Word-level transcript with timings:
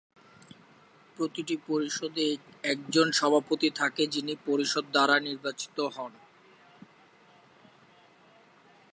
প্রতিটি 1.17 1.55
পরিষদে 1.67 2.27
একজন 2.63 3.07
সভাপতি 3.11 3.69
থাকে, 3.75 4.03
যিনি 4.07 4.33
পরিষদ 4.45 4.85
দ্বারা 4.91 5.15
নির্বাচিত 5.19 5.77
হন। 5.95 6.13